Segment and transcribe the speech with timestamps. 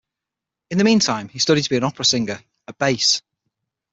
[0.71, 3.21] In the meantime he studied to be an opera singer, a bass.